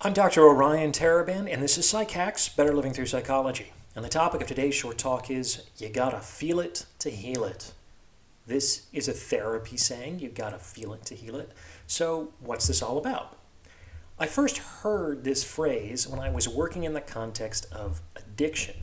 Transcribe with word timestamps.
I'm 0.00 0.12
Dr. 0.12 0.44
Orion 0.44 0.92
Taraban, 0.92 1.52
and 1.52 1.60
this 1.60 1.76
is 1.76 1.84
PsycHacks 1.84 2.54
Better 2.54 2.72
Living 2.72 2.92
Through 2.92 3.06
Psychology. 3.06 3.72
And 3.96 4.04
the 4.04 4.08
topic 4.08 4.40
of 4.40 4.46
today's 4.46 4.76
short 4.76 4.96
talk 4.96 5.28
is 5.28 5.64
You 5.76 5.88
Gotta 5.88 6.20
Feel 6.20 6.60
It 6.60 6.86
to 7.00 7.10
Heal 7.10 7.42
It. 7.42 7.72
This 8.46 8.86
is 8.92 9.08
a 9.08 9.12
therapy 9.12 9.76
saying, 9.76 10.20
You 10.20 10.28
gotta 10.28 10.60
feel 10.60 10.92
it 10.92 11.04
to 11.06 11.16
heal 11.16 11.34
it. 11.34 11.50
So, 11.88 12.28
what's 12.38 12.68
this 12.68 12.80
all 12.80 12.96
about? 12.96 13.38
I 14.20 14.26
first 14.26 14.58
heard 14.58 15.24
this 15.24 15.42
phrase 15.42 16.06
when 16.06 16.20
I 16.20 16.30
was 16.30 16.48
working 16.48 16.84
in 16.84 16.92
the 16.92 17.00
context 17.00 17.66
of 17.72 18.00
addiction. 18.14 18.76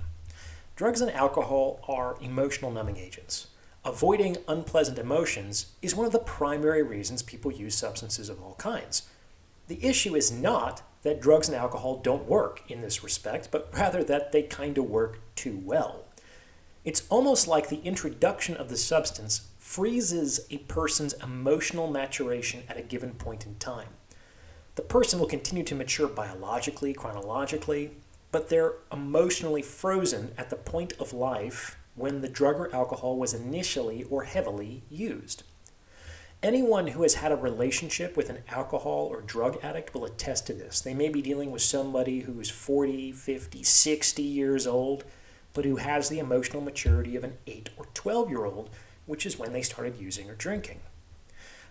Drugs 0.75 0.99
and 0.99 1.11
alcohol 1.11 1.79
are 1.87 2.17
emotional 2.19 2.71
numbing 2.71 2.97
agents. 2.97 3.47
Avoiding 3.85 4.35
unpleasant 4.49 4.99
emotions 4.99 5.67
is 5.81 5.95
one 5.95 6.05
of 6.05 6.11
the 6.11 6.19
primary 6.19 6.83
reasons 6.83 7.23
people 7.23 7.53
use 7.53 7.73
substances 7.73 8.27
of 8.27 8.43
all 8.43 8.55
kinds. 8.55 9.03
The 9.67 9.83
issue 9.83 10.15
is 10.15 10.31
not 10.31 10.83
that 11.01 11.21
drugs 11.21 11.47
and 11.47 11.55
alcohol 11.55 11.97
don't 11.97 12.27
work 12.27 12.63
in 12.67 12.81
this 12.81 13.03
respect, 13.03 13.49
but 13.51 13.69
rather 13.73 14.03
that 14.03 14.31
they 14.31 14.43
kind 14.43 14.77
of 14.77 14.89
work 14.89 15.19
too 15.35 15.61
well. 15.63 16.05
It's 16.83 17.07
almost 17.09 17.47
like 17.47 17.69
the 17.69 17.81
introduction 17.81 18.55
of 18.57 18.69
the 18.69 18.77
substance 18.77 19.47
freezes 19.57 20.45
a 20.51 20.57
person's 20.59 21.13
emotional 21.13 21.89
maturation 21.89 22.63
at 22.69 22.77
a 22.77 22.83
given 22.83 23.13
point 23.13 23.45
in 23.45 23.55
time. 23.55 23.89
The 24.75 24.83
person 24.83 25.19
will 25.19 25.27
continue 25.27 25.63
to 25.63 25.75
mature 25.75 26.07
biologically, 26.07 26.93
chronologically, 26.93 27.91
but 28.31 28.49
they're 28.49 28.73
emotionally 28.91 29.61
frozen 29.61 30.33
at 30.37 30.49
the 30.49 30.55
point 30.55 30.93
of 30.99 31.13
life 31.13 31.77
when 31.95 32.21
the 32.21 32.27
drug 32.27 32.55
or 32.57 32.73
alcohol 32.75 33.17
was 33.17 33.33
initially 33.33 34.03
or 34.03 34.23
heavily 34.23 34.83
used. 34.89 35.43
Anyone 36.45 36.85
who 36.85 37.01
has 37.01 37.15
had 37.15 37.31
a 37.31 37.35
relationship 37.35 38.15
with 38.15 38.29
an 38.29 38.43
alcohol 38.49 39.07
or 39.09 39.21
drug 39.21 39.57
addict 39.63 39.95
will 39.95 40.05
attest 40.05 40.45
to 40.45 40.53
this. 40.53 40.79
They 40.79 40.93
may 40.93 41.09
be 41.09 41.23
dealing 41.23 41.49
with 41.49 41.63
somebody 41.63 42.19
who's 42.19 42.51
40, 42.51 43.13
50, 43.13 43.63
60 43.63 44.21
years 44.21 44.67
old, 44.67 45.05
but 45.53 45.65
who 45.65 45.77
has 45.77 46.07
the 46.07 46.19
emotional 46.19 46.61
maturity 46.61 47.15
of 47.15 47.23
an 47.23 47.39
8 47.47 47.71
or 47.77 47.87
12 47.95 48.29
year 48.29 48.45
old, 48.45 48.69
which 49.07 49.25
is 49.25 49.39
when 49.39 49.53
they 49.53 49.63
started 49.63 49.99
using 49.99 50.29
or 50.29 50.35
drinking. 50.35 50.81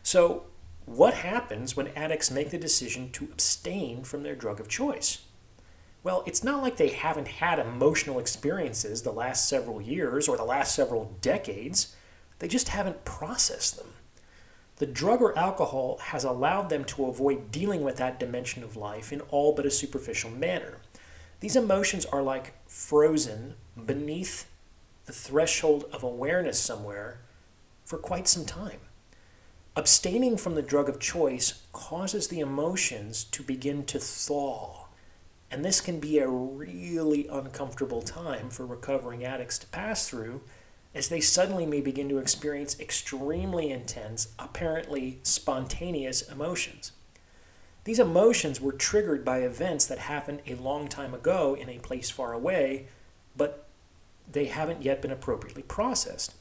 So, 0.02 0.46
what 0.86 1.14
happens 1.14 1.76
when 1.76 1.86
addicts 1.94 2.32
make 2.32 2.50
the 2.50 2.58
decision 2.58 3.12
to 3.12 3.28
abstain 3.30 4.02
from 4.02 4.24
their 4.24 4.34
drug 4.34 4.58
of 4.58 4.66
choice? 4.66 5.18
Well, 6.02 6.24
it's 6.26 6.42
not 6.42 6.62
like 6.64 6.78
they 6.78 6.88
haven't 6.88 7.28
had 7.28 7.60
emotional 7.60 8.18
experiences 8.18 9.02
the 9.02 9.12
last 9.12 9.48
several 9.48 9.80
years 9.80 10.26
or 10.26 10.36
the 10.36 10.42
last 10.42 10.74
several 10.74 11.16
decades. 11.20 11.94
They 12.40 12.48
just 12.48 12.70
haven't 12.70 13.04
processed 13.04 13.76
them. 13.76 13.90
The 14.76 14.86
drug 14.86 15.22
or 15.22 15.38
alcohol 15.38 15.98
has 15.98 16.24
allowed 16.24 16.68
them 16.68 16.84
to 16.86 17.06
avoid 17.06 17.52
dealing 17.52 17.82
with 17.82 17.96
that 17.96 18.18
dimension 18.18 18.64
of 18.64 18.76
life 18.76 19.12
in 19.12 19.20
all 19.22 19.54
but 19.54 19.66
a 19.66 19.70
superficial 19.70 20.30
manner. 20.30 20.78
These 21.40 21.56
emotions 21.56 22.04
are 22.06 22.22
like 22.22 22.54
frozen 22.66 23.54
beneath 23.86 24.46
the 25.06 25.12
threshold 25.12 25.84
of 25.92 26.02
awareness 26.02 26.58
somewhere 26.58 27.20
for 27.84 27.98
quite 27.98 28.26
some 28.26 28.44
time. 28.44 28.80
Abstaining 29.76 30.36
from 30.36 30.54
the 30.54 30.62
drug 30.62 30.88
of 30.88 30.98
choice 30.98 31.62
causes 31.72 32.28
the 32.28 32.40
emotions 32.40 33.24
to 33.24 33.42
begin 33.42 33.84
to 33.86 33.98
thaw. 33.98 34.86
And 35.50 35.64
this 35.64 35.80
can 35.80 36.00
be 36.00 36.18
a 36.18 36.28
really 36.28 37.28
uncomfortable 37.28 38.02
time 38.02 38.50
for 38.50 38.66
recovering 38.66 39.24
addicts 39.24 39.58
to 39.58 39.66
pass 39.68 40.08
through 40.08 40.40
as 40.94 41.08
they 41.08 41.20
suddenly 41.20 41.66
may 41.66 41.80
begin 41.80 42.08
to 42.08 42.18
experience 42.18 42.78
extremely 42.78 43.70
intense, 43.70 44.28
apparently 44.38 45.18
spontaneous 45.22 46.22
emotions. 46.22 46.92
These 47.84 47.98
emotions 47.98 48.60
were 48.60 48.72
triggered 48.72 49.24
by 49.24 49.40
events 49.40 49.86
that 49.86 49.98
happened 49.98 50.40
a 50.46 50.54
long 50.54 50.88
time 50.88 51.12
ago 51.12 51.54
in 51.54 51.68
a 51.68 51.80
place 51.80 52.10
far 52.10 52.32
away, 52.32 52.86
but 53.36 53.66
they 54.30 54.46
haven't 54.46 54.82
yet 54.82 55.02
been 55.02 55.10
appropriately 55.10 55.62
processed. 55.62 56.34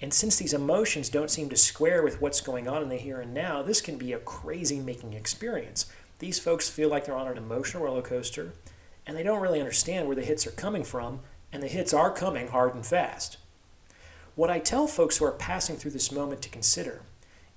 And 0.00 0.12
since 0.14 0.36
these 0.36 0.54
emotions 0.54 1.10
don't 1.10 1.30
seem 1.30 1.50
to 1.50 1.56
square 1.56 2.02
with 2.02 2.20
what's 2.20 2.40
going 2.40 2.66
on 2.66 2.82
in 2.82 2.88
the 2.88 2.96
here 2.96 3.20
and 3.20 3.34
now, 3.34 3.62
this 3.62 3.80
can 3.80 3.98
be 3.98 4.12
a 4.12 4.18
crazy 4.18 4.80
making 4.80 5.12
experience. 5.12 5.86
These 6.18 6.38
folks 6.38 6.68
feel 6.68 6.88
like 6.88 7.04
they're 7.04 7.14
on 7.14 7.28
an 7.28 7.36
emotional 7.36 7.84
roller 7.84 8.02
coaster, 8.02 8.54
and 9.06 9.16
they 9.16 9.22
don't 9.22 9.40
really 9.40 9.60
understand 9.60 10.06
where 10.06 10.16
the 10.16 10.24
hits 10.24 10.46
are 10.46 10.52
coming 10.52 10.84
from, 10.84 11.20
and 11.52 11.62
the 11.62 11.68
hits 11.68 11.92
are 11.92 12.10
coming 12.10 12.48
hard 12.48 12.74
and 12.74 12.84
fast. 12.84 13.36
What 14.40 14.48
I 14.48 14.58
tell 14.58 14.86
folks 14.86 15.18
who 15.18 15.26
are 15.26 15.32
passing 15.32 15.76
through 15.76 15.90
this 15.90 16.10
moment 16.10 16.40
to 16.40 16.48
consider 16.48 17.02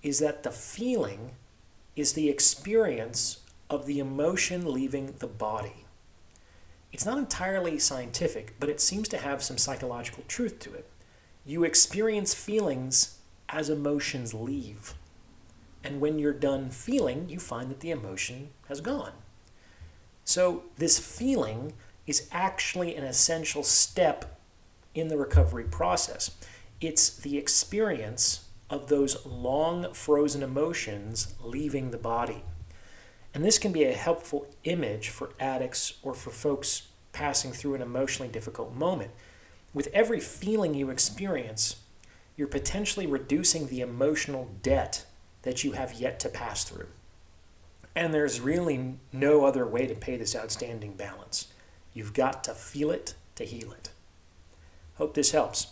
is 0.01 0.19
that 0.19 0.43
the 0.43 0.51
feeling 0.51 1.31
is 1.95 2.11
the 2.11 2.27
experience 2.27 3.39
of 3.69 3.85
the 3.85 3.99
emotion 3.99 4.69
leaving 4.69 5.15
the 5.19 5.27
body. 5.27 5.85
It's 6.91 7.05
not 7.05 7.17
entirely 7.17 7.79
scientific, 7.79 8.55
but 8.59 8.67
it 8.67 8.81
seems 8.81 9.07
to 9.07 9.17
have 9.17 9.41
some 9.41 9.57
psychological 9.57 10.25
truth 10.27 10.59
to 10.59 10.73
it. 10.73 10.85
You 11.45 11.63
experience 11.63 12.33
feelings 12.33 13.17
as 13.47 13.69
emotions 13.69 14.33
leave. 14.33 14.93
And 15.85 16.01
when 16.01 16.19
you're 16.19 16.33
done 16.33 16.69
feeling, 16.69 17.29
you 17.29 17.39
find 17.39 17.71
that 17.71 17.79
the 17.79 17.91
emotion 17.91 18.49
has 18.67 18.81
gone. 18.81 19.13
So, 20.25 20.63
this 20.75 20.99
feeling 20.99 21.75
is 22.05 22.27
actually 22.33 22.93
an 22.97 23.05
essential 23.05 23.63
step 23.63 24.37
in 24.93 25.07
the 25.07 25.17
recovery 25.17 25.63
process. 25.63 26.31
It's 26.83 27.15
the 27.15 27.37
experience 27.37 28.49
of 28.69 28.89
those 28.89 29.25
long 29.25 29.93
frozen 29.93 30.43
emotions 30.43 31.33
leaving 31.41 31.91
the 31.91 31.97
body. 31.97 32.43
And 33.33 33.45
this 33.45 33.57
can 33.57 33.71
be 33.71 33.85
a 33.85 33.93
helpful 33.93 34.47
image 34.65 35.07
for 35.07 35.29
addicts 35.39 35.93
or 36.03 36.13
for 36.13 36.29
folks 36.29 36.89
passing 37.13 37.53
through 37.53 37.75
an 37.75 37.81
emotionally 37.81 38.29
difficult 38.29 38.75
moment. 38.75 39.11
With 39.73 39.87
every 39.93 40.19
feeling 40.19 40.73
you 40.73 40.89
experience, 40.89 41.77
you're 42.35 42.49
potentially 42.49 43.07
reducing 43.07 43.67
the 43.67 43.79
emotional 43.79 44.49
debt 44.61 45.05
that 45.43 45.63
you 45.63 45.71
have 45.71 45.93
yet 45.93 46.19
to 46.19 46.27
pass 46.27 46.65
through. 46.65 46.87
And 47.95 48.13
there's 48.13 48.41
really 48.41 48.95
no 49.13 49.45
other 49.45 49.65
way 49.65 49.87
to 49.87 49.95
pay 49.95 50.17
this 50.17 50.35
outstanding 50.35 50.95
balance. 50.95 51.47
You've 51.93 52.13
got 52.13 52.43
to 52.43 52.53
feel 52.53 52.91
it 52.91 53.13
to 53.35 53.45
heal 53.45 53.71
it. 53.71 53.91
Hope 54.95 55.13
this 55.13 55.31
helps. 55.31 55.67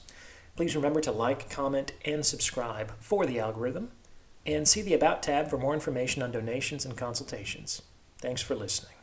Please 0.56 0.76
remember 0.76 1.02
to 1.02 1.12
like, 1.12 1.50
comment, 1.50 1.94
and 2.06 2.26
subscribe 2.26 2.94
for 3.00 3.26
the 3.26 3.40
algorithm, 3.40 3.92
and 4.46 4.68
see 4.68 4.82
the 4.82 4.94
About 4.94 5.24
tab 5.24 5.50
for 5.50 5.58
more 5.58 5.74
information 5.74 6.22
on 6.22 6.32
donations 6.32 6.86
and 6.86 6.98
consultations. 6.98 7.82
Thanks 8.20 8.42
for 8.42 8.56
listening. 8.56 9.01